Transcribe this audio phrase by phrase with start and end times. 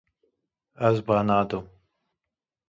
[0.89, 1.69] Ez ba nadim.